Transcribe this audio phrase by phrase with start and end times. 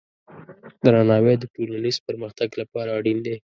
[0.83, 3.35] درناوی د ټولنیز پرمختګ لپاره اړین دی.